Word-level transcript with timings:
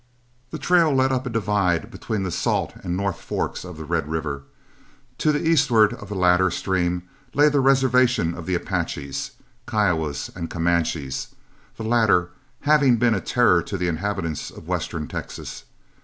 The 0.49 0.57
trail 0.57 0.91
led 0.91 1.11
up 1.11 1.27
a 1.27 1.29
divide 1.29 1.91
between 1.91 2.23
the 2.23 2.31
Salt 2.31 2.73
and 2.81 2.97
North 2.97 3.21
forks 3.21 3.63
of 3.63 3.79
Red 3.91 4.09
River. 4.09 4.41
To 5.19 5.31
the 5.31 5.47
eastward 5.47 5.93
of 5.93 6.09
the 6.09 6.15
latter 6.15 6.49
stream 6.49 7.03
lay 7.35 7.49
the 7.49 7.59
reservation 7.59 8.33
of 8.33 8.47
the 8.47 8.55
Apaches, 8.55 9.33
Kiowas, 9.67 10.31
and 10.35 10.49
Comanches, 10.49 11.35
the 11.77 11.83
latter 11.83 12.31
having 12.61 12.97
been 12.97 13.13
a 13.13 13.21
terror 13.21 13.61
to 13.61 13.77
the 13.77 13.87
inhabitants 13.87 14.49
of 14.49 14.67
western 14.67 15.07
Texas. 15.07 15.65